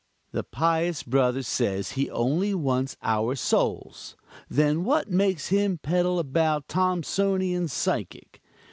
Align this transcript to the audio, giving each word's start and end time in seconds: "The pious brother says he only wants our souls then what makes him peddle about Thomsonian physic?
"The 0.31 0.41
pious 0.43 1.03
brother 1.03 1.43
says 1.43 1.91
he 1.91 2.09
only 2.09 2.55
wants 2.55 2.97
our 3.03 3.35
souls 3.35 4.15
then 4.49 4.83
what 4.83 5.11
makes 5.11 5.49
him 5.49 5.77
peddle 5.77 6.17
about 6.17 6.67
Thomsonian 6.67 7.67
physic? 7.67 8.41